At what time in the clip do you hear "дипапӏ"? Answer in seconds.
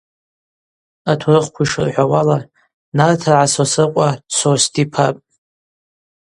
4.73-5.23